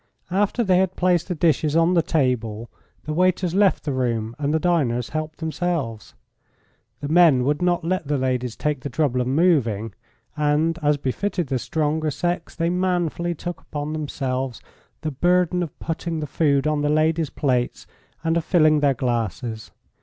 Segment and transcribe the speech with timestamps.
[0.31, 2.71] After they had placed the dishes on the table
[3.03, 6.15] the waiters left the room and the diners helped themselves.
[7.01, 9.93] The men would not let the ladies take the trouble of moving,
[10.35, 14.59] and, as befitted the stronger sex, they manfully took on themselves
[15.01, 17.85] the burden of putting the food on the ladies' plates
[18.23, 19.69] and of filling their glasses.